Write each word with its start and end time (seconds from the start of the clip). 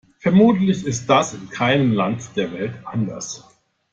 Vermutlich 0.17 0.83
ist 0.87 1.07
das 1.11 1.35
in 1.35 1.47
keinem 1.51 1.91
Land 1.91 2.35
der 2.35 2.51
Welt 2.53 2.73
anders. 2.85 3.43